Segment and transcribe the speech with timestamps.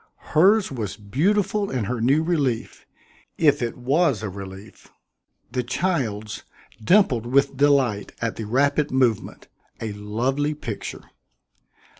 [0.31, 2.87] Hers was beautiful in her new relief
[3.37, 4.87] if it was a relief
[5.51, 6.41] the child's
[6.83, 9.47] dimpled with delight at the rapid movement
[9.79, 11.03] a lovely picture.